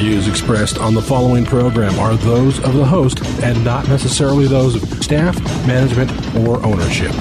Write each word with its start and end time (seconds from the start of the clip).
views 0.00 0.28
expressed 0.28 0.78
on 0.78 0.94
the 0.94 1.02
following 1.02 1.44
program 1.44 1.98
are 1.98 2.14
those 2.14 2.58
of 2.60 2.72
the 2.72 2.84
host 2.84 3.22
and 3.42 3.62
not 3.62 3.86
necessarily 3.86 4.46
those 4.46 4.74
of 4.74 5.04
staff, 5.04 5.38
management, 5.66 6.10
or 6.36 6.56
ownership. 6.64 7.12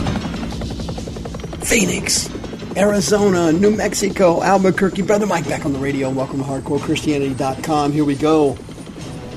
Phoenix, 1.61 2.29
Arizona, 2.77 3.51
New 3.51 3.71
Mexico, 3.75 4.41
Albuquerque. 4.41 5.01
Brother 5.01 5.25
Mike 5.25 5.45
back 5.49 5.65
on 5.65 5.73
the 5.73 5.79
radio. 5.79 6.09
Welcome 6.09 6.37
to 6.37 6.45
HardcoreChristianity.com. 6.45 7.91
Here 7.91 8.05
we 8.05 8.15
go. 8.15 8.53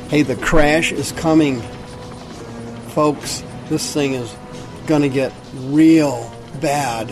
Hey, 0.09 0.23
the 0.23 0.37
crash 0.37 0.93
is 0.93 1.11
coming. 1.11 1.61
Folks, 2.91 3.43
this 3.69 3.93
thing 3.93 4.15
is 4.15 4.33
going 4.87 5.03
to 5.03 5.09
get 5.09 5.33
real 5.65 6.33
bad. 6.61 7.09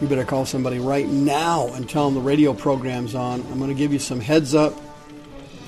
You 0.00 0.08
better 0.08 0.24
call 0.24 0.46
somebody 0.46 0.80
right 0.80 1.06
now 1.06 1.68
and 1.74 1.88
tell 1.88 2.06
them 2.06 2.14
the 2.14 2.20
radio 2.20 2.52
program's 2.52 3.14
on. 3.14 3.42
I'm 3.52 3.58
going 3.58 3.70
to 3.70 3.76
give 3.76 3.92
you 3.92 4.00
some 4.00 4.18
heads 4.18 4.52
up 4.52 4.74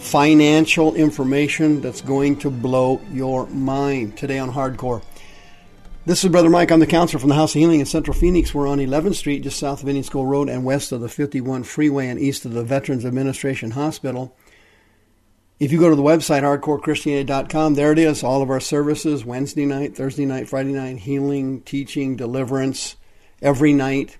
financial 0.09 0.95
information 0.95 1.83
that's 1.83 2.01
going 2.01 2.35
to 2.35 2.51
blow 2.51 2.99
your 3.13 3.47
mind 3.49 4.17
today 4.17 4.39
on 4.39 4.51
Hardcore. 4.51 5.03
This 6.07 6.25
is 6.25 6.31
Brother 6.31 6.49
Mike. 6.49 6.71
I'm 6.71 6.81
the 6.81 6.87
counselor 6.87 7.21
from 7.21 7.29
the 7.29 7.35
House 7.35 7.55
of 7.55 7.59
Healing 7.59 7.81
in 7.81 7.85
Central 7.85 8.17
Phoenix. 8.17 8.55
We're 8.55 8.69
on 8.69 8.79
11th 8.79 9.17
Street, 9.17 9.43
just 9.43 9.59
south 9.59 9.83
of 9.83 9.89
Indian 9.89 10.05
School 10.05 10.25
Road 10.25 10.49
and 10.49 10.65
west 10.65 10.93
of 10.93 11.03
the 11.03 11.11
51 11.11 11.65
freeway 11.65 12.09
and 12.09 12.19
east 12.19 12.47
of 12.47 12.55
the 12.55 12.65
Veterans 12.65 13.05
Administration 13.05 13.73
Hospital. 13.73 14.35
If 15.61 15.73
you 15.73 15.79
go 15.79 15.91
to 15.91 15.97
the 15.97 16.03
website, 16.03 16.41
hardcorechristianity.com, 16.41 17.75
there 17.75 17.93
it 17.93 17.99
is. 17.99 18.25
All 18.25 18.41
of 18.41 18.49
our 18.49 18.61
services 18.61 19.27
Wednesday 19.27 19.67
night, 19.67 19.95
Thursday 19.95 20.25
night, 20.25 20.49
Friday 20.49 20.73
night, 20.73 21.01
healing, 21.01 21.61
teaching, 21.61 22.17
deliverance, 22.17 22.97
every 23.43 23.75
night. 23.75 24.17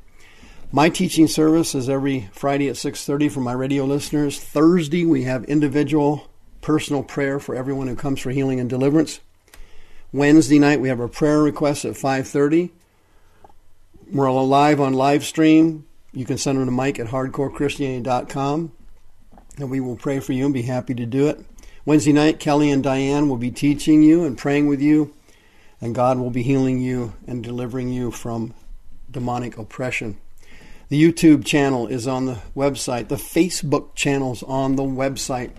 My 0.71 0.91
teaching 0.91 1.29
service 1.29 1.75
is 1.75 1.89
every 1.89 2.29
Friday 2.31 2.69
at 2.69 2.77
6:30 2.77 3.31
for 3.31 3.41
my 3.41 3.53
radio 3.53 3.87
listeners. 3.87 4.39
Thursday 4.39 5.07
we 5.07 5.23
have 5.23 5.45
individual 5.45 6.29
personal 6.61 7.03
prayer 7.03 7.39
for 7.39 7.55
everyone 7.55 7.87
who 7.87 7.97
comes 7.97 8.21
for 8.21 8.33
healing 8.33 8.61
and 8.61 8.69
deliverance. 8.69 9.21
Wednesday 10.13 10.59
night 10.59 10.83
we 10.83 10.91
have 10.91 11.01
a 11.01 11.09
prayer 11.09 11.43
request 11.43 11.87
at 11.87 11.97
5:30. 11.97 12.71
We're 14.13 14.31
live 14.31 14.79
on 14.79 14.93
live 14.93 15.25
stream. 15.25 15.87
You 16.13 16.27
can 16.27 16.37
send 16.37 16.59
them 16.59 16.67
to 16.67 16.71
Mike 16.71 16.99
at 16.99 17.07
hardcorechristianity.com 17.07 18.73
and 19.57 19.71
we 19.71 19.81
will 19.81 19.97
pray 19.97 20.21
for 20.21 20.35
you 20.35 20.45
and 20.45 20.53
be 20.53 20.63
happy 20.63 20.93
to 20.93 21.07
do 21.07 21.29
it. 21.29 21.43
Wednesday 21.87 22.13
night 22.13 22.41
Kelly 22.41 22.71
and 22.71 22.83
Diane 22.83 23.31
will 23.31 23.39
be 23.39 23.51
teaching 23.51 24.03
you 24.03 24.23
and 24.23 24.37
praying 24.37 24.67
with 24.67 24.83
you 24.83 25.15
and 25.81 25.95
God 25.95 26.19
will 26.19 26.29
be 26.31 26.43
healing 26.43 26.79
you 26.79 27.15
and 27.27 27.43
delivering 27.43 27.89
you 27.89 28.11
from 28.11 28.53
demonic 29.11 29.57
oppression. 29.57 30.19
The 30.89 31.03
YouTube 31.03 31.45
channel 31.45 31.87
is 31.87 32.07
on 32.07 32.25
the 32.25 32.39
website. 32.57 33.09
The 33.09 33.17
Facebook 33.17 33.95
channel's 33.95 34.43
on 34.43 34.77
the 34.77 34.85
website. 34.85 35.51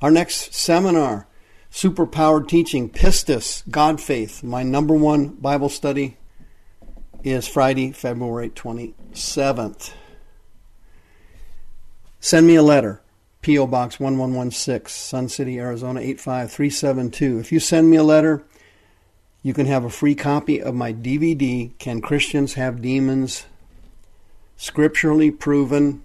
Our 0.00 0.12
next 0.12 0.54
seminar, 0.54 1.26
Superpowered 1.72 2.46
Teaching, 2.46 2.88
Pistis, 2.88 3.68
God 3.68 4.00
Faith, 4.00 4.44
my 4.44 4.62
number 4.62 4.94
one 4.94 5.28
Bible 5.28 5.68
study, 5.68 6.18
is 7.24 7.48
Friday, 7.48 7.90
February 7.90 8.50
27th. 8.50 9.92
Send 12.20 12.46
me 12.46 12.54
a 12.54 12.62
letter. 12.62 13.02
P.O. 13.42 13.66
Box 13.66 13.98
1116, 13.98 14.88
Sun 14.88 15.28
City, 15.28 15.58
Arizona 15.58 16.00
85372. 16.00 17.38
If 17.38 17.52
you 17.52 17.60
send 17.60 17.90
me 17.90 17.96
a 17.96 18.02
letter, 18.04 18.44
you 19.42 19.52
can 19.52 19.66
have 19.66 19.84
a 19.84 19.90
free 19.90 20.14
copy 20.14 20.60
of 20.60 20.74
my 20.74 20.92
DVD, 20.92 21.76
Can 21.78 22.00
Christians 22.00 22.54
Have 22.54 22.82
Demons? 22.82 23.46
Scripturally 24.56 25.30
proven. 25.30 26.02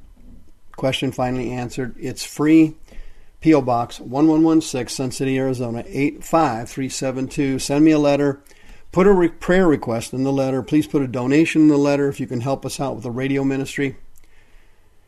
Question 0.75 1.11
finally 1.11 1.51
answered. 1.51 1.95
It's 1.99 2.23
free. 2.23 2.75
P.O. 3.41 3.61
Box 3.61 3.99
1116, 3.99 4.95
Sun 4.95 5.11
City, 5.11 5.37
Arizona 5.37 5.83
85372. 5.87 7.57
Send 7.57 7.83
me 7.83 7.91
a 7.91 7.97
letter. 7.97 8.39
Put 8.91 9.07
a 9.07 9.11
re- 9.11 9.29
prayer 9.29 9.67
request 9.67 10.13
in 10.13 10.23
the 10.23 10.31
letter. 10.31 10.61
Please 10.61 10.85
put 10.85 11.01
a 11.01 11.07
donation 11.07 11.63
in 11.63 11.67
the 11.69 11.77
letter 11.77 12.07
if 12.07 12.19
you 12.19 12.27
can 12.27 12.41
help 12.41 12.65
us 12.65 12.79
out 12.79 12.93
with 12.93 13.03
the 13.03 13.11
radio 13.11 13.43
ministry. 13.43 13.95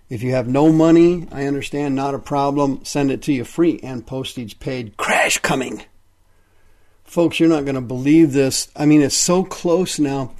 If 0.09 0.24
you 0.24 0.32
have 0.32 0.48
no 0.48 0.72
money, 0.72 1.28
I 1.32 1.46
understand, 1.46 1.96
not 1.96 2.16
a 2.16 2.20
problem. 2.20 2.84
Send 2.86 3.12
it 3.12 3.22
to 3.24 3.34
you 3.34 3.44
free 3.44 3.80
and 3.84 4.06
postage 4.06 4.59
paid. 4.59 4.98
Crash 4.98 5.38
coming. 5.40 5.84
Folks, 7.03 7.40
you're 7.40 7.50
not 7.50 7.66
going 7.66 7.76
to 7.76 7.82
believe 7.82 8.34
this. 8.34 8.70
I 8.76 8.86
mean, 8.86 9.02
it's 9.02 9.16
so 9.16 9.44
close 9.44 10.00
now. 10.00 10.34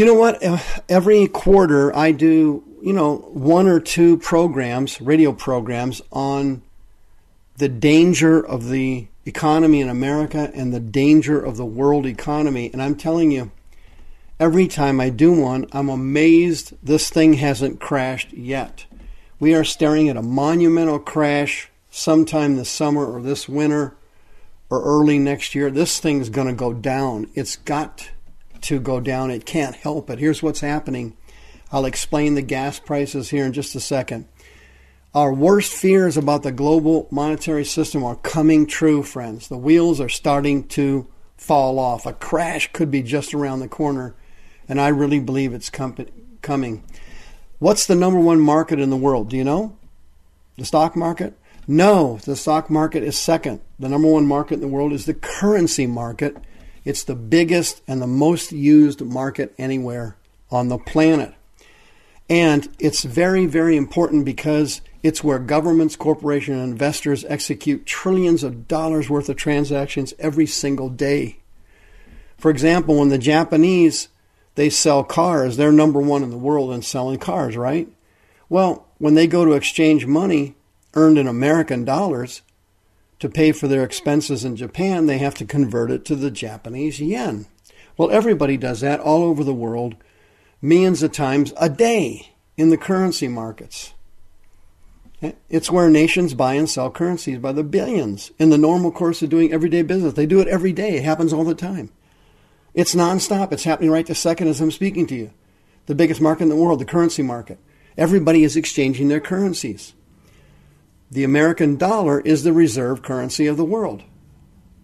You 0.00 0.06
know 0.06 0.14
what? 0.14 0.42
Uh, 0.42 0.56
every 0.88 1.26
quarter 1.26 1.94
I 1.94 2.12
do, 2.12 2.64
you 2.80 2.94
know, 2.94 3.16
one 3.16 3.68
or 3.68 3.80
two 3.80 4.16
programs, 4.16 4.98
radio 4.98 5.34
programs 5.34 6.00
on 6.10 6.62
the 7.58 7.68
danger 7.68 8.40
of 8.42 8.70
the 8.70 9.08
economy 9.26 9.82
in 9.82 9.90
America 9.90 10.50
and 10.54 10.72
the 10.72 10.80
danger 10.80 11.38
of 11.38 11.58
the 11.58 11.66
world 11.66 12.06
economy. 12.06 12.70
And 12.72 12.80
I'm 12.80 12.94
telling 12.94 13.30
you, 13.30 13.50
every 14.38 14.68
time 14.68 15.02
I 15.02 15.10
do 15.10 15.38
one, 15.38 15.66
I'm 15.70 15.90
amazed 15.90 16.72
this 16.82 17.10
thing 17.10 17.34
hasn't 17.34 17.78
crashed 17.78 18.32
yet. 18.32 18.86
We 19.38 19.54
are 19.54 19.64
staring 19.64 20.08
at 20.08 20.16
a 20.16 20.22
monumental 20.22 20.98
crash 20.98 21.68
sometime 21.90 22.56
this 22.56 22.70
summer 22.70 23.04
or 23.04 23.20
this 23.20 23.50
winter 23.50 23.94
or 24.70 24.82
early 24.82 25.18
next 25.18 25.54
year. 25.54 25.70
This 25.70 26.00
thing's 26.00 26.30
going 26.30 26.48
to 26.48 26.54
go 26.54 26.72
down. 26.72 27.26
It's 27.34 27.56
got 27.56 28.08
to 28.62 28.80
go 28.80 29.00
down. 29.00 29.30
It 29.30 29.46
can't 29.46 29.76
help 29.76 30.10
it. 30.10 30.18
Here's 30.18 30.42
what's 30.42 30.60
happening. 30.60 31.16
I'll 31.72 31.84
explain 31.84 32.34
the 32.34 32.42
gas 32.42 32.78
prices 32.78 33.30
here 33.30 33.44
in 33.44 33.52
just 33.52 33.74
a 33.74 33.80
second. 33.80 34.26
Our 35.14 35.32
worst 35.32 35.72
fears 35.72 36.16
about 36.16 36.42
the 36.42 36.52
global 36.52 37.08
monetary 37.10 37.64
system 37.64 38.04
are 38.04 38.16
coming 38.16 38.66
true, 38.66 39.02
friends. 39.02 39.48
The 39.48 39.58
wheels 39.58 40.00
are 40.00 40.08
starting 40.08 40.68
to 40.68 41.08
fall 41.36 41.78
off. 41.78 42.06
A 42.06 42.12
crash 42.12 42.70
could 42.72 42.90
be 42.90 43.02
just 43.02 43.34
around 43.34 43.60
the 43.60 43.68
corner, 43.68 44.14
and 44.68 44.80
I 44.80 44.88
really 44.88 45.18
believe 45.18 45.52
it's 45.52 45.70
coming. 45.70 46.84
What's 47.58 47.86
the 47.86 47.96
number 47.96 48.20
one 48.20 48.40
market 48.40 48.78
in 48.78 48.90
the 48.90 48.96
world? 48.96 49.30
Do 49.30 49.36
you 49.36 49.44
know? 49.44 49.76
The 50.58 50.64
stock 50.64 50.94
market? 50.94 51.36
No, 51.66 52.18
the 52.24 52.36
stock 52.36 52.70
market 52.70 53.02
is 53.02 53.18
second. 53.18 53.60
The 53.78 53.88
number 53.88 54.08
one 54.08 54.26
market 54.26 54.54
in 54.54 54.60
the 54.60 54.68
world 54.68 54.92
is 54.92 55.06
the 55.06 55.14
currency 55.14 55.86
market. 55.86 56.36
It's 56.84 57.04
the 57.04 57.14
biggest 57.14 57.82
and 57.86 58.00
the 58.00 58.06
most 58.06 58.52
used 58.52 59.00
market 59.02 59.54
anywhere 59.58 60.16
on 60.50 60.68
the 60.68 60.78
planet. 60.78 61.34
And 62.28 62.68
it's 62.78 63.02
very, 63.04 63.46
very 63.46 63.76
important 63.76 64.24
because 64.24 64.80
it's 65.02 65.24
where 65.24 65.38
governments, 65.38 65.96
corporations, 65.96 66.58
and 66.58 66.72
investors 66.72 67.24
execute 67.24 67.86
trillions 67.86 68.42
of 68.44 68.68
dollars 68.68 69.10
worth 69.10 69.28
of 69.28 69.36
transactions 69.36 70.14
every 70.18 70.46
single 70.46 70.88
day. 70.88 71.38
For 72.38 72.50
example, 72.50 72.96
when 72.96 73.08
the 73.08 73.18
Japanese 73.18 74.08
they 74.54 74.70
sell 74.70 75.04
cars, 75.04 75.56
they're 75.56 75.72
number 75.72 76.00
one 76.00 76.22
in 76.22 76.30
the 76.30 76.36
world 76.36 76.72
in 76.72 76.82
selling 76.82 77.18
cars, 77.18 77.56
right? 77.56 77.88
Well, 78.48 78.86
when 78.98 79.14
they 79.14 79.26
go 79.26 79.44
to 79.44 79.52
exchange 79.52 80.06
money 80.06 80.54
earned 80.94 81.18
in 81.18 81.26
American 81.26 81.84
dollars, 81.84 82.42
to 83.20 83.28
pay 83.28 83.52
for 83.52 83.68
their 83.68 83.84
expenses 83.84 84.44
in 84.44 84.56
Japan, 84.56 85.06
they 85.06 85.18
have 85.18 85.34
to 85.36 85.44
convert 85.44 85.90
it 85.90 86.04
to 86.06 86.16
the 86.16 86.30
Japanese 86.30 87.00
yen. 87.00 87.46
Well, 87.96 88.10
everybody 88.10 88.56
does 88.56 88.80
that 88.80 89.00
all 89.00 89.22
over 89.22 89.44
the 89.44 89.54
world, 89.54 89.94
millions 90.60 91.02
of 91.02 91.12
times 91.12 91.52
a 91.56 91.68
day 91.68 92.32
in 92.56 92.70
the 92.70 92.76
currency 92.76 93.28
markets. 93.28 93.94
It's 95.50 95.70
where 95.70 95.90
nations 95.90 96.32
buy 96.32 96.54
and 96.54 96.68
sell 96.68 96.90
currencies 96.90 97.38
by 97.38 97.52
the 97.52 97.62
billions 97.62 98.30
in 98.38 98.48
the 98.48 98.56
normal 98.56 98.90
course 98.90 99.20
of 99.20 99.28
doing 99.28 99.52
everyday 99.52 99.82
business. 99.82 100.14
They 100.14 100.26
do 100.26 100.40
it 100.40 100.48
every 100.48 100.72
day, 100.72 100.96
it 100.96 101.04
happens 101.04 101.32
all 101.32 101.44
the 101.44 101.54
time. 101.54 101.90
It's 102.72 102.94
nonstop. 102.94 103.52
It's 103.52 103.64
happening 103.64 103.90
right 103.90 104.06
this 104.06 104.20
second 104.20 104.48
as 104.48 104.60
I'm 104.60 104.70
speaking 104.70 105.06
to 105.08 105.14
you. 105.14 105.30
The 105.86 105.94
biggest 105.94 106.20
market 106.20 106.44
in 106.44 106.48
the 106.48 106.56
world, 106.56 106.78
the 106.80 106.84
currency 106.84 107.22
market. 107.22 107.58
Everybody 107.96 108.44
is 108.44 108.56
exchanging 108.56 109.08
their 109.08 109.20
currencies. 109.20 109.94
The 111.10 111.24
American 111.24 111.76
dollar 111.76 112.20
is 112.20 112.44
the 112.44 112.52
reserve 112.52 113.02
currency 113.02 113.46
of 113.46 113.56
the 113.56 113.64
world. 113.64 114.02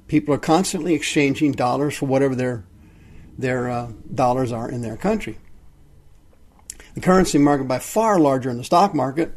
People 0.09 0.35
are 0.35 0.39
constantly 0.39 0.95
exchanging 0.95 1.53
dollars 1.53 1.97
for 1.97 2.07
whatever 2.07 2.35
their 2.35 2.65
their 3.39 3.69
uh, 3.71 3.93
dollars 4.15 4.53
are 4.53 4.71
in 4.71 4.81
their 4.83 4.97
country. 4.97 5.39
the 6.95 7.01
currency 7.01 7.39
market 7.39 7.65
by 7.69 7.79
far 7.79 8.19
larger 8.19 8.49
than 8.49 8.59
the 8.59 8.65
stock 8.65 8.95
market. 8.95 9.35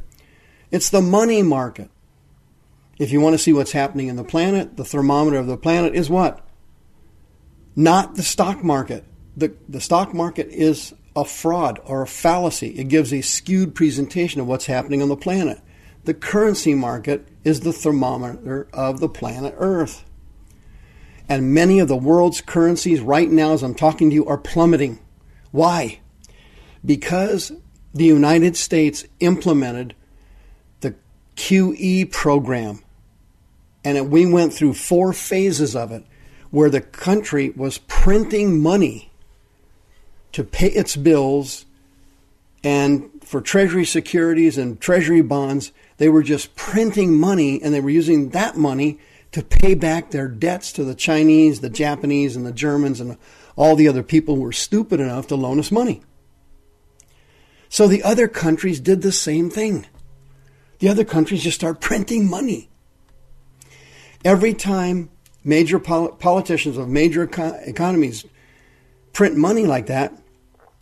It's 0.71 0.89
the 0.89 1.01
money 1.01 1.41
market. 1.43 1.89
If 2.97 3.11
you 3.11 3.21
want 3.21 3.33
to 3.33 3.37
see 3.37 3.53
what's 3.53 3.73
happening 3.73 4.07
in 4.07 4.15
the 4.15 4.23
planet, 4.23 4.77
the 4.77 4.85
thermometer 4.85 5.37
of 5.37 5.47
the 5.47 5.57
planet 5.57 5.93
is 5.93 6.09
what? 6.09 6.45
Not 7.75 8.15
the 8.15 8.23
stock 8.23 8.63
market. 8.63 9.05
The, 9.37 9.53
the 9.67 9.81
stock 9.81 10.13
market 10.13 10.47
is 10.49 10.93
a 11.15 11.25
fraud 11.25 11.79
or 11.83 12.01
a 12.01 12.07
fallacy. 12.07 12.69
It 12.77 12.87
gives 12.87 13.13
a 13.13 13.21
skewed 13.21 13.75
presentation 13.75 14.41
of 14.41 14.47
what's 14.47 14.65
happening 14.65 15.01
on 15.01 15.09
the 15.09 15.17
planet. 15.17 15.59
The 16.05 16.13
currency 16.13 16.73
market 16.73 17.27
is 17.43 17.61
the 17.61 17.73
thermometer 17.73 18.67
of 18.73 18.99
the 18.99 19.09
planet 19.09 19.53
Earth. 19.57 20.05
And 21.27 21.53
many 21.53 21.79
of 21.79 21.87
the 21.87 21.95
world's 21.95 22.41
currencies 22.41 23.01
right 23.01 23.29
now, 23.29 23.53
as 23.53 23.61
I'm 23.61 23.75
talking 23.75 24.09
to 24.09 24.15
you, 24.15 24.25
are 24.25 24.37
plummeting. 24.37 24.99
Why? 25.51 25.99
Because 26.83 27.51
the 27.93 28.05
United 28.05 28.55
States 28.57 29.05
implemented 29.19 29.93
the 30.81 30.95
QE 31.35 32.11
program. 32.11 32.81
And 33.83 34.09
we 34.09 34.25
went 34.25 34.53
through 34.53 34.73
four 34.73 35.13
phases 35.13 35.75
of 35.75 35.91
it 35.91 36.03
where 36.49 36.69
the 36.69 36.81
country 36.81 37.51
was 37.51 37.77
printing 37.87 38.59
money 38.59 39.11
to 40.31 40.43
pay 40.43 40.69
its 40.69 40.95
bills 40.95 41.65
and 42.63 43.09
for 43.23 43.41
treasury 43.41 43.85
securities 43.85 44.57
and 44.57 44.79
treasury 44.81 45.21
bonds 45.21 45.71
they 45.99 46.09
were 46.09 46.23
just 46.23 46.55
printing 46.55 47.19
money 47.19 47.61
and 47.61 47.73
they 47.73 47.81
were 47.81 47.89
using 47.89 48.29
that 48.29 48.57
money 48.57 48.99
to 49.31 49.43
pay 49.43 49.75
back 49.75 50.09
their 50.09 50.27
debts 50.27 50.71
to 50.73 50.83
the 50.83 50.95
Chinese, 50.95 51.59
the 51.59 51.69
Japanese, 51.69 52.35
and 52.35 52.45
the 52.45 52.53
Germans, 52.53 52.99
and 52.99 53.17
all 53.55 53.75
the 53.75 53.87
other 53.87 54.01
people 54.01 54.35
who 54.35 54.41
were 54.41 54.51
stupid 54.51 54.99
enough 54.99 55.27
to 55.27 55.35
loan 55.35 55.59
us 55.59 55.71
money. 55.71 56.01
So 57.67 57.87
the 57.87 58.01
other 58.01 58.27
countries 58.27 58.79
did 58.79 59.01
the 59.01 59.11
same 59.11 59.49
thing. 59.49 59.85
The 60.79 60.87
other 60.87 61.03
countries 61.03 61.43
just 61.43 61.59
start 61.59 61.81
printing 61.81 62.27
money. 62.27 62.69
Every 64.23 64.53
time 64.53 65.09
major 65.43 65.79
pol- 65.79 66.13
politicians 66.13 66.77
of 66.77 66.87
major 66.87 67.23
eco- 67.23 67.59
economies 67.65 68.25
print 69.11 69.35
money 69.35 69.65
like 69.65 69.87
that, 69.87 70.13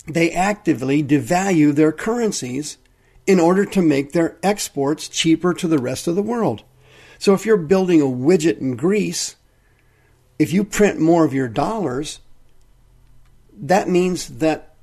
they 0.05 0.31
actively 0.31 1.03
devalue 1.03 1.73
their 1.73 1.91
currencies 1.91 2.77
in 3.27 3.39
order 3.39 3.65
to 3.65 3.81
make 3.81 4.13
their 4.13 4.37
exports 4.41 5.09
cheaper 5.09 5.53
to 5.53 5.67
the 5.67 5.77
rest 5.77 6.07
of 6.07 6.15
the 6.15 6.21
world. 6.21 6.63
So 7.19 7.33
if 7.33 7.45
you're 7.45 7.57
building 7.57 8.01
a 8.01 8.05
widget 8.05 8.59
in 8.59 8.75
Greece, 8.75 9.35
if 10.39 10.53
you 10.53 10.63
print 10.63 10.99
more 10.99 11.25
of 11.25 11.33
your 11.33 11.47
dollars, 11.47 12.21
that 13.53 13.89
means 13.89 14.37
that 14.37 14.75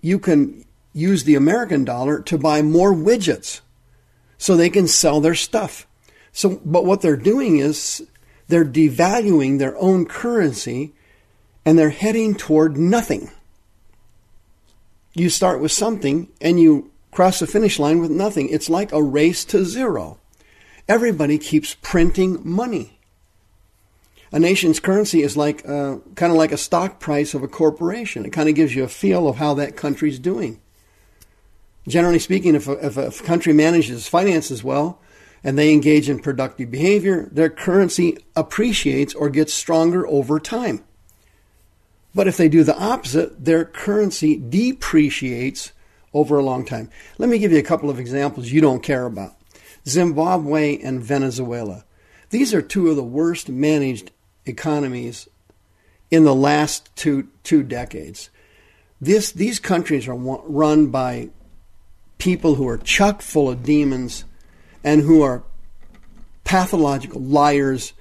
you 0.00 0.18
can 0.18 0.64
use 0.92 1.24
the 1.24 1.36
American 1.36 1.84
dollar 1.84 2.20
to 2.20 2.36
buy 2.36 2.60
more 2.60 2.92
widgets 2.92 3.60
so 4.36 4.56
they 4.56 4.70
can 4.70 4.88
sell 4.88 5.20
their 5.20 5.34
stuff. 5.34 5.86
So 6.32 6.60
but 6.64 6.84
what 6.84 7.02
they're 7.02 7.16
doing 7.16 7.58
is 7.58 8.06
they're 8.48 8.64
devaluing 8.64 9.58
their 9.58 9.76
own 9.78 10.06
currency 10.06 10.92
and 11.64 11.78
they're 11.78 11.90
heading 11.90 12.34
toward 12.34 12.76
nothing. 12.76 13.30
You 15.14 15.28
start 15.28 15.60
with 15.60 15.72
something 15.72 16.28
and 16.40 16.58
you 16.58 16.91
cross 17.12 17.38
the 17.38 17.46
finish 17.46 17.78
line 17.78 18.00
with 18.00 18.10
nothing. 18.10 18.48
It's 18.48 18.68
like 18.68 18.90
a 18.90 19.02
race 19.02 19.44
to 19.46 19.64
zero. 19.64 20.18
Everybody 20.88 21.38
keeps 21.38 21.76
printing 21.80 22.40
money. 22.42 22.98
A 24.32 24.38
nation's 24.38 24.80
currency 24.80 25.22
is 25.22 25.36
like 25.36 25.68
uh, 25.68 25.98
kind 26.16 26.32
of 26.32 26.38
like 26.38 26.52
a 26.52 26.56
stock 26.56 26.98
price 26.98 27.34
of 27.34 27.42
a 27.42 27.48
corporation. 27.48 28.24
It 28.24 28.32
kind 28.32 28.48
of 28.48 28.54
gives 28.54 28.74
you 28.74 28.82
a 28.82 28.88
feel 28.88 29.28
of 29.28 29.36
how 29.36 29.54
that 29.54 29.76
country's 29.76 30.18
doing. 30.18 30.58
Generally 31.86 32.20
speaking, 32.20 32.54
if 32.54 32.66
a, 32.66 32.86
if 32.86 32.96
a 32.96 33.10
country 33.24 33.52
manages 33.52 34.08
finances 34.08 34.64
well 34.64 34.98
and 35.44 35.58
they 35.58 35.72
engage 35.72 36.08
in 36.08 36.18
productive 36.18 36.70
behavior, 36.70 37.28
their 37.30 37.50
currency 37.50 38.16
appreciates 38.34 39.14
or 39.14 39.28
gets 39.28 39.52
stronger 39.52 40.06
over 40.06 40.40
time. 40.40 40.82
But 42.14 42.28
if 42.28 42.36
they 42.36 42.48
do 42.48 42.64
the 42.64 42.78
opposite, 42.78 43.44
their 43.44 43.64
currency 43.64 44.36
depreciates 44.36 45.72
over 46.14 46.38
a 46.38 46.44
long 46.44 46.64
time. 46.64 46.90
Let 47.18 47.28
me 47.28 47.38
give 47.38 47.52
you 47.52 47.58
a 47.58 47.62
couple 47.62 47.90
of 47.90 47.98
examples 47.98 48.50
you 48.50 48.60
don't 48.60 48.82
care 48.82 49.06
about 49.06 49.36
Zimbabwe 49.86 50.78
and 50.78 51.02
Venezuela. 51.02 51.84
These 52.30 52.54
are 52.54 52.62
two 52.62 52.88
of 52.88 52.96
the 52.96 53.02
worst 53.02 53.48
managed 53.48 54.10
economies 54.46 55.28
in 56.10 56.24
the 56.24 56.34
last 56.34 56.94
two, 56.96 57.28
two 57.42 57.62
decades. 57.62 58.30
This, 59.00 59.32
these 59.32 59.58
countries 59.58 60.06
are 60.06 60.14
run 60.14 60.88
by 60.88 61.30
people 62.18 62.54
who 62.54 62.68
are 62.68 62.78
chock 62.78 63.20
full 63.20 63.50
of 63.50 63.64
demons 63.64 64.24
and 64.84 65.02
who 65.02 65.22
are 65.22 65.42
pathological 66.44 67.20
liars 67.20 67.94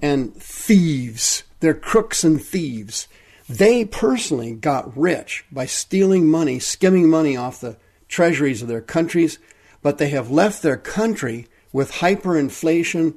and 0.00 0.34
thieves. 0.34 1.42
They're 1.60 1.74
crooks 1.74 2.24
and 2.24 2.42
thieves. 2.42 3.06
They 3.50 3.84
personally 3.84 4.52
got 4.52 4.96
rich 4.96 5.44
by 5.50 5.66
stealing 5.66 6.28
money, 6.28 6.60
skimming 6.60 7.10
money 7.10 7.36
off 7.36 7.60
the 7.60 7.78
treasuries 8.06 8.62
of 8.62 8.68
their 8.68 8.80
countries, 8.80 9.40
but 9.82 9.98
they 9.98 10.10
have 10.10 10.30
left 10.30 10.62
their 10.62 10.76
country 10.76 11.48
with 11.72 11.94
hyperinflation, 11.94 13.14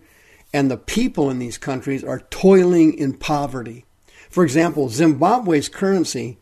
and 0.52 0.72
the 0.72 0.78
people 0.78 1.30
in 1.30 1.38
these 1.38 1.60
countries 1.60 2.04
are 2.04 2.22
toiling 2.32 2.96
in 2.96 3.14
poverty. 3.14 3.86
For 4.28 4.44
example, 4.44 4.90
Zimbabwe's 4.90 5.70
currency 5.70 6.40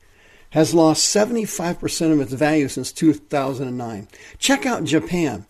has 0.51 0.73
lost 0.73 1.13
75% 1.13 2.13
of 2.13 2.21
its 2.21 2.31
value 2.31 2.69
since 2.69 2.93
2009. 2.93 4.07
Check 4.37 4.65
out 4.65 4.85
Japan. 4.85 5.45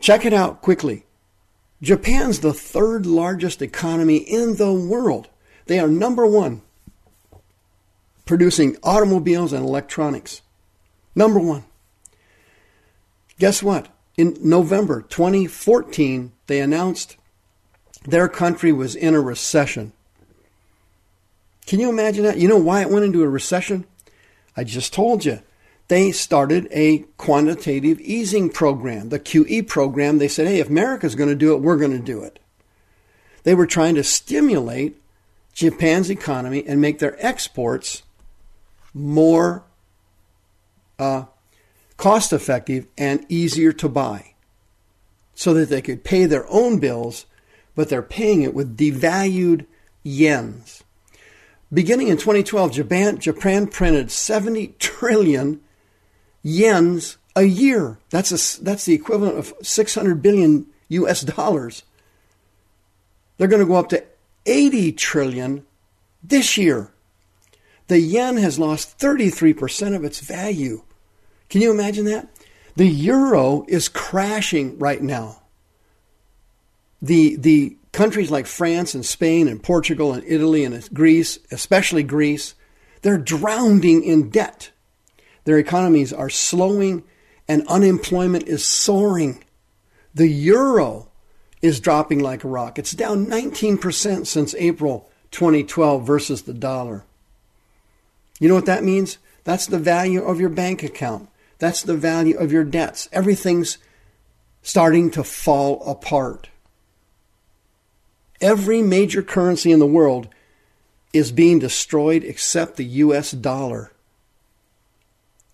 Check 0.00 0.26
it 0.26 0.34
out 0.34 0.60
quickly. 0.60 1.06
Japan's 1.80 2.40
the 2.40 2.52
third 2.52 3.06
largest 3.06 3.62
economy 3.62 4.18
in 4.18 4.56
the 4.56 4.74
world. 4.74 5.30
They 5.64 5.78
are 5.78 5.88
number 5.88 6.26
one 6.26 6.60
producing 8.26 8.76
automobiles 8.82 9.52
and 9.52 9.64
electronics. 9.64 10.42
Number 11.14 11.40
one. 11.40 11.64
Guess 13.38 13.62
what? 13.62 13.88
In 14.16 14.36
November 14.40 15.02
2014, 15.02 16.32
they 16.46 16.60
announced 16.60 17.16
their 18.04 18.28
country 18.28 18.72
was 18.72 18.94
in 18.94 19.14
a 19.14 19.20
recession. 19.20 19.92
Can 21.66 21.80
you 21.80 21.88
imagine 21.88 22.24
that? 22.24 22.38
You 22.38 22.48
know 22.48 22.56
why 22.56 22.82
it 22.82 22.90
went 22.90 23.04
into 23.04 23.22
a 23.22 23.28
recession? 23.28 23.84
I 24.56 24.64
just 24.64 24.92
told 24.92 25.24
you. 25.24 25.40
They 25.88 26.10
started 26.10 26.66
a 26.72 27.04
quantitative 27.16 28.00
easing 28.00 28.50
program, 28.50 29.10
the 29.10 29.20
QE 29.20 29.68
program. 29.68 30.18
They 30.18 30.26
said, 30.26 30.48
hey, 30.48 30.58
if 30.58 30.68
America's 30.68 31.14
going 31.14 31.28
to 31.28 31.36
do 31.36 31.54
it, 31.54 31.62
we're 31.62 31.76
going 31.76 31.92
to 31.92 31.98
do 31.98 32.22
it. 32.22 32.40
They 33.44 33.54
were 33.54 33.66
trying 33.66 33.94
to 33.94 34.02
stimulate 34.02 35.00
Japan's 35.52 36.10
economy 36.10 36.64
and 36.66 36.80
make 36.80 36.98
their 36.98 37.16
exports 37.24 38.02
more 38.96 39.62
uh, 40.98 41.24
cost 41.98 42.32
effective 42.32 42.86
and 42.96 43.24
easier 43.28 43.72
to 43.72 43.88
buy 43.88 44.32
so 45.34 45.52
that 45.52 45.68
they 45.68 45.82
could 45.82 46.02
pay 46.02 46.24
their 46.24 46.46
own 46.48 46.78
bills, 46.78 47.26
but 47.74 47.90
they're 47.90 48.02
paying 48.02 48.42
it 48.42 48.54
with 48.54 48.76
devalued 48.76 49.66
yens. 50.04 50.82
Beginning 51.72 52.08
in 52.08 52.16
2012, 52.16 52.72
Japan, 52.72 53.18
Japan 53.18 53.66
printed 53.66 54.10
70 54.10 54.68
trillion 54.78 55.60
yens 56.44 57.16
a 57.34 57.42
year. 57.42 57.98
That's, 58.08 58.30
a, 58.30 58.62
that's 58.62 58.86
the 58.86 58.94
equivalent 58.94 59.36
of 59.36 59.52
600 59.62 60.22
billion 60.22 60.66
US 60.88 61.20
dollars. 61.20 61.82
They're 63.36 63.48
going 63.48 63.60
to 63.60 63.68
go 63.68 63.74
up 63.74 63.90
to 63.90 64.02
80 64.46 64.92
trillion 64.92 65.66
this 66.22 66.56
year. 66.56 66.92
The 67.88 68.00
yen 68.00 68.36
has 68.36 68.58
lost 68.58 68.98
33% 68.98 69.94
of 69.94 70.04
its 70.04 70.20
value. 70.20 70.82
Can 71.48 71.60
you 71.60 71.70
imagine 71.70 72.04
that? 72.06 72.28
The 72.74 72.86
euro 72.86 73.64
is 73.68 73.88
crashing 73.88 74.78
right 74.78 75.00
now. 75.00 75.42
The, 77.00 77.36
the 77.36 77.76
countries 77.92 78.30
like 78.30 78.46
France 78.46 78.94
and 78.94 79.06
Spain 79.06 79.48
and 79.48 79.62
Portugal 79.62 80.12
and 80.12 80.22
Italy 80.26 80.64
and 80.64 80.92
Greece, 80.92 81.38
especially 81.50 82.02
Greece, 82.02 82.54
they're 83.00 83.16
drowning 83.16 84.04
in 84.04 84.28
debt. 84.28 84.70
Their 85.44 85.58
economies 85.58 86.12
are 86.12 86.28
slowing 86.28 87.04
and 87.48 87.66
unemployment 87.68 88.48
is 88.48 88.64
soaring. 88.64 89.42
The 90.14 90.28
euro 90.28 91.10
is 91.62 91.80
dropping 91.80 92.18
like 92.18 92.44
a 92.44 92.48
rock. 92.48 92.78
It's 92.78 92.92
down 92.92 93.26
19% 93.26 94.26
since 94.26 94.54
April 94.56 95.10
2012 95.30 96.06
versus 96.06 96.42
the 96.42 96.54
dollar. 96.54 97.05
You 98.38 98.48
know 98.48 98.54
what 98.54 98.66
that 98.66 98.84
means? 98.84 99.18
That's 99.44 99.66
the 99.66 99.78
value 99.78 100.22
of 100.22 100.40
your 100.40 100.48
bank 100.50 100.82
account. 100.82 101.28
That's 101.58 101.82
the 101.82 101.96
value 101.96 102.36
of 102.36 102.52
your 102.52 102.64
debts. 102.64 103.08
Everything's 103.12 103.78
starting 104.62 105.10
to 105.12 105.24
fall 105.24 105.82
apart. 105.88 106.48
Every 108.40 108.82
major 108.82 109.22
currency 109.22 109.72
in 109.72 109.78
the 109.78 109.86
world 109.86 110.28
is 111.12 111.32
being 111.32 111.58
destroyed 111.58 112.24
except 112.24 112.76
the 112.76 112.84
US 112.84 113.30
dollar. 113.30 113.92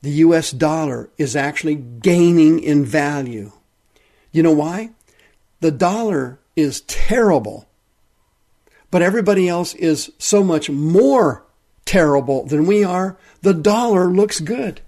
the 0.03 0.11
US 0.27 0.51
dollar 0.51 1.11
is 1.17 1.37
actually 1.37 1.77
gaining 1.77 2.59
in 2.59 2.85
value. 2.85 3.53
You 4.33 4.43
know 4.43 4.53
why? 4.53 4.91
The 5.61 5.71
dollar 5.71 6.41
is 6.57 6.81
terrible, 6.83 7.69
but 8.91 9.01
everybody 9.03 9.49
else 9.49 9.75
is 9.75 10.11
so 10.19 10.43
much 10.43 10.69
more 10.69 11.45
terrible 11.85 12.45
than 12.45 12.67
we 12.67 12.85
are. 12.85 13.17
The 13.43 13.55
dollar 13.55 14.07
looks 14.07 14.41
good. 14.41 14.81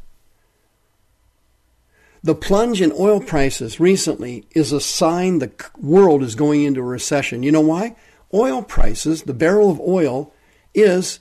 The 2.23 2.35
plunge 2.35 2.81
in 2.81 2.93
oil 2.99 3.21
prices 3.21 3.79
recently 3.79 4.47
is 4.53 4.73
a 4.73 4.81
sign 4.81 5.39
the 5.39 5.53
world 5.79 6.23
is 6.23 6.35
going 6.35 6.65
into 6.65 6.81
a 6.81 6.85
recession. 6.85 7.43
You 7.43 7.53
know 7.53 7.61
why? 7.61 7.97
Oil 8.33 8.63
prices, 8.63 9.25
the 9.25 9.35
barrel 9.35 9.71
of 9.71 9.79
oil, 9.81 10.33
is 10.75 11.21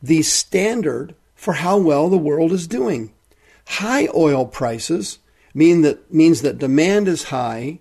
the 0.00 0.22
standard 0.22 1.16
for 1.34 1.54
how 1.54 1.78
well 1.78 2.08
the 2.08 2.16
world 2.16 2.52
is 2.52 2.68
doing. 2.68 3.12
High 3.66 4.08
oil 4.14 4.46
prices 4.46 5.18
mean 5.52 5.82
that 5.82 6.12
means 6.14 6.42
that 6.42 6.58
demand 6.58 7.08
is 7.08 7.24
high 7.24 7.80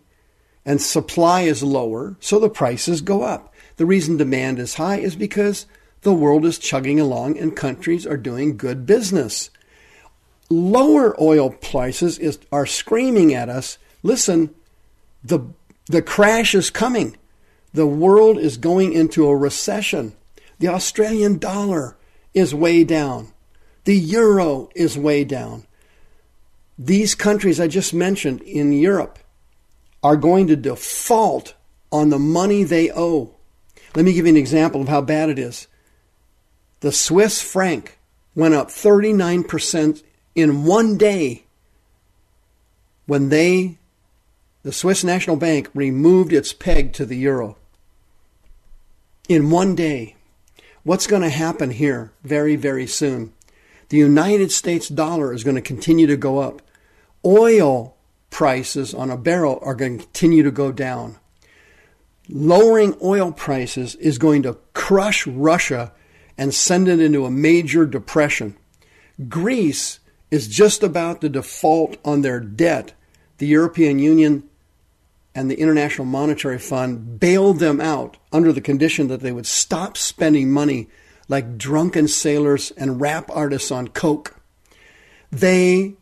and 0.65 0.81
supply 0.81 1.41
is 1.41 1.61
lower, 1.61 2.17
so 2.19 2.39
the 2.39 2.49
prices 2.49 3.01
go 3.01 3.21
up. 3.21 3.53
The 3.77 3.85
reason 3.85 4.17
demand 4.17 4.57
is 4.57 4.73
high 4.73 4.97
is 4.97 5.15
because 5.15 5.67
the 6.05 6.13
world 6.13 6.45
is 6.45 6.57
chugging 6.57 6.99
along 6.99 7.37
and 7.37 7.55
countries 7.55 8.07
are 8.07 8.17
doing 8.17 8.55
good 8.55 8.85
business 8.85 9.49
lower 10.49 11.19
oil 11.21 11.49
prices 11.49 12.17
is, 12.17 12.39
are 12.51 12.65
screaming 12.65 13.33
at 13.33 13.49
us 13.49 13.77
listen, 14.05 14.53
the, 15.23 15.39
the 15.87 16.01
crash 16.01 16.53
is 16.55 16.69
coming. 16.69 17.17
The 17.73 17.87
world 17.87 18.37
is 18.37 18.57
going 18.57 18.93
into 18.93 19.27
a 19.27 19.35
recession. 19.35 20.13
The 20.59 20.69
Australian 20.69 21.39
dollar 21.39 21.97
is 22.33 22.55
way 22.55 22.83
down. 22.83 23.33
The 23.83 23.97
euro 23.97 24.69
is 24.75 24.97
way 24.97 25.23
down. 25.23 25.65
These 26.77 27.15
countries 27.15 27.59
I 27.59 27.67
just 27.67 27.93
mentioned 27.93 28.41
in 28.41 28.71
Europe 28.71 29.19
are 30.03 30.15
going 30.15 30.47
to 30.47 30.55
default 30.55 31.55
on 31.91 32.09
the 32.09 32.19
money 32.19 32.63
they 32.63 32.91
owe. 32.91 33.35
Let 33.95 34.05
me 34.05 34.13
give 34.13 34.25
you 34.25 34.33
an 34.33 34.37
example 34.37 34.81
of 34.81 34.87
how 34.87 35.01
bad 35.01 35.29
it 35.29 35.39
is. 35.39 35.67
The 36.81 36.91
Swiss 36.91 37.41
franc 37.41 37.97
went 38.35 38.53
up 38.53 38.67
39% 38.67 40.03
in 40.35 40.65
one 40.65 40.97
day 40.97 41.45
when 43.05 43.29
they, 43.29 43.77
the 44.63 44.71
Swiss 44.71 45.03
National 45.03 45.35
Bank, 45.35 45.69
removed 45.73 46.33
its 46.33 46.53
peg 46.53 46.93
to 46.93 47.05
the 47.05 47.17
euro. 47.17 47.57
In 49.29 49.49
one 49.49 49.75
day. 49.75 50.15
What's 50.83 51.07
going 51.07 51.23
to 51.23 51.29
happen 51.29 51.71
here 51.71 52.11
very, 52.23 52.55
very 52.55 52.85
soon? 52.85 53.33
The 53.89 53.97
United 53.97 54.51
States 54.51 54.87
dollar 54.87 55.33
is 55.33 55.43
going 55.43 55.55
to 55.55 55.61
continue 55.61 56.05
to 56.05 56.15
go 56.15 56.37
up. 56.37 56.61
Oil 57.25 57.95
prices 58.29 58.93
on 58.93 59.09
a 59.09 59.17
barrel 59.17 59.57
are 59.63 59.73
going 59.73 59.97
to 59.97 60.03
continue 60.03 60.43
to 60.43 60.51
go 60.51 60.71
down. 60.71 61.17
Lowering 62.29 62.95
oil 63.01 63.31
prices 63.31 63.95
is 63.95 64.19
going 64.19 64.43
to 64.43 64.57
crush 64.73 65.25
Russia 65.25 65.91
and 66.37 66.53
send 66.53 66.87
it 66.87 66.99
into 66.99 67.25
a 67.25 67.31
major 67.31 67.85
depression. 67.85 68.55
Greece 69.29 69.99
is 70.31 70.47
just 70.47 70.83
about 70.83 71.21
to 71.21 71.29
default 71.29 71.97
on 72.03 72.21
their 72.21 72.39
debt, 72.39 72.93
the 73.37 73.47
European 73.47 73.99
Union 73.99 74.43
and 75.33 75.51
the 75.51 75.59
International 75.59 76.05
Monetary 76.05 76.57
Fund 76.57 77.19
bailed 77.19 77.59
them 77.59 77.81
out 77.81 78.17
under 78.31 78.53
the 78.53 78.61
condition 78.61 79.09
that 79.09 79.19
they 79.19 79.33
would 79.33 79.45
stop 79.45 79.97
spending 79.97 80.51
money 80.51 80.87
like 81.27 81.57
drunken 81.57 82.07
sailors 82.07 82.71
and 82.71 83.01
rap 83.01 83.29
artists 83.33 83.71
on 83.71 83.89
coke. 83.89 84.35
They 85.31 85.95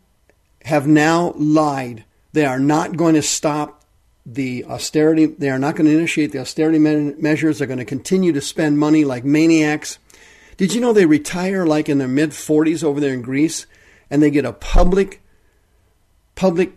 have 0.64 0.86
now 0.86 1.32
lied. 1.36 2.04
They 2.32 2.46
are 2.46 2.60
not 2.60 2.96
going 2.96 3.14
to 3.14 3.22
stop 3.22 3.82
the 4.24 4.64
austerity. 4.64 5.26
They 5.26 5.50
are 5.50 5.58
not 5.58 5.76
going 5.76 5.86
to 5.86 5.96
initiate 5.96 6.32
the 6.32 6.38
austerity 6.38 6.78
measures. 6.78 7.58
They're 7.58 7.66
going 7.66 7.78
to 7.78 7.84
continue 7.84 8.32
to 8.32 8.40
spend 8.40 8.78
money 8.78 9.04
like 9.04 9.24
maniacs. 9.24 9.98
Did 10.56 10.74
you 10.74 10.80
know 10.80 10.92
they 10.92 11.06
retire 11.06 11.66
like 11.66 11.88
in 11.88 11.98
their 11.98 12.08
mid 12.08 12.30
40s 12.30 12.84
over 12.84 13.00
there 13.00 13.12
in 13.12 13.22
Greece? 13.22 13.66
and 14.10 14.22
they 14.22 14.30
get 14.30 14.44
a 14.44 14.52
public 14.52 15.20
public 16.34 16.72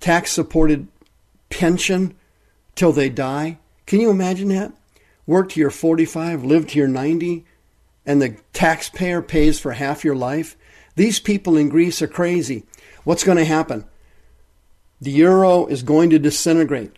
tax 0.00 0.30
supported 0.30 0.88
pension 1.48 2.14
till 2.74 2.92
they 2.92 3.08
die. 3.08 3.58
Can 3.86 4.00
you 4.00 4.10
imagine 4.10 4.48
that? 4.48 4.72
Work 5.26 5.50
to 5.50 5.60
your 5.60 5.70
45, 5.70 6.44
live 6.44 6.66
to 6.68 6.78
your 6.78 6.88
90, 6.88 7.44
and 8.04 8.20
the 8.20 8.36
taxpayer 8.52 9.22
pays 9.22 9.58
for 9.58 9.72
half 9.72 10.04
your 10.04 10.14
life. 10.14 10.56
These 10.94 11.18
people 11.18 11.56
in 11.56 11.68
Greece 11.68 12.00
are 12.00 12.06
crazy. 12.06 12.64
What's 13.04 13.24
going 13.24 13.38
to 13.38 13.44
happen? 13.44 13.84
The 15.00 15.10
euro 15.10 15.66
is 15.66 15.82
going 15.82 16.10
to 16.10 16.18
disintegrate. 16.18 16.92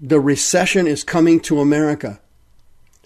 The 0.00 0.20
recession 0.20 0.86
is 0.86 1.04
coming 1.04 1.38
to 1.40 1.60
America. 1.60 2.20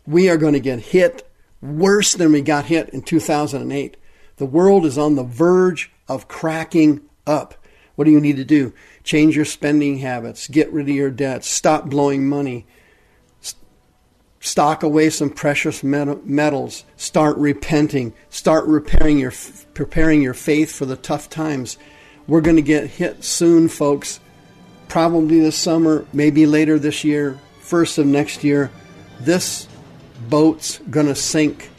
We 0.07 0.29
are 0.29 0.37
going 0.37 0.53
to 0.53 0.61
get 0.61 0.79
hit 0.79 1.29
worse 1.61 2.15
than 2.15 2.33
we 2.33 2.43
got 2.43 2.67
hit 2.67 2.91
in 2.91 3.03
2008. 3.03 3.97
The 4.37 4.47
world 4.47 4.85
is 4.87 4.99
on 4.99 5.17
the 5.17 5.25
verge 5.25 5.91
of 6.09 6.29
cracking 6.29 7.01
up. 7.27 7.55
What 7.97 8.05
do 8.05 8.11
you 8.11 8.21
need 8.21 8.37
to 8.37 8.45
do? 8.45 8.73
Change 9.05 9.35
your 9.35 9.45
spending 9.45 9.99
habits, 9.99 10.49
get 10.49 10.73
rid 10.73 10.89
of 10.89 10.95
your 10.95 11.11
debts, 11.11 11.49
stop 11.49 11.89
blowing 11.89 12.29
money, 12.29 12.67
stock 14.41 14.83
away 14.83 15.11
some 15.11 15.31
precious 15.31 15.83
metals, 15.83 16.85
start 16.97 17.37
repenting, 17.39 18.13
start 18.29 18.67
repairing 18.67 19.19
your, 19.19 19.33
preparing 19.75 20.23
your 20.23 20.35
faith 20.35 20.73
for 20.73 20.85
the 20.85 20.97
tough 20.97 21.31
times. 21.31 21.79
We're 22.27 22.43
going 22.43 22.57
to 22.57 22.63
get 22.63 22.89
hit 22.89 23.25
soon, 23.25 23.69
folks. 23.69 24.21
Probably 24.89 25.41
this 25.41 25.57
summer, 25.57 26.07
maybe 26.13 26.47
later 26.47 26.79
this 26.79 27.03
year, 27.03 27.41
first 27.61 27.99
of 27.99 28.07
next 28.07 28.45
year. 28.45 28.71
This 29.21 29.67
boat's 30.29 30.79
going 30.91 31.07
to 31.07 31.15
sink 31.15 31.71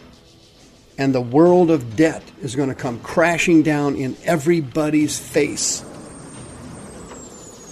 and 0.98 1.13
the 1.13 1.22
world 1.22 1.70
of 1.70 1.96
debt 1.96 2.24
is 2.41 2.56
going 2.56 2.70
to 2.70 2.75
come 2.75 3.00
crashing 3.01 3.62
down 3.62 3.96
in 3.96 4.17
everybody's 4.24 5.20
face. 5.20 5.84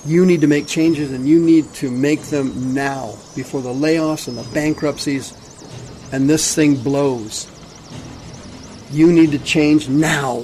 You 0.06 0.26
need 0.26 0.42
to 0.42 0.48
make 0.48 0.68
changes 0.68 1.12
and 1.12 1.28
you 1.28 1.40
need 1.42 1.66
to 1.76 1.90
make 1.90 2.22
them 2.22 2.76
now 2.76 3.16
before 3.36 3.62
the 3.62 3.74
layoffs 3.74 4.28
and 4.28 4.38
the 4.38 4.48
bankruptcies 4.54 5.34
and 6.12 6.30
this 6.30 6.54
thing 6.54 6.76
blows. 6.76 7.52
You 8.92 9.12
need 9.12 9.32
to 9.32 9.40
change 9.40 9.90
now. 9.90 10.44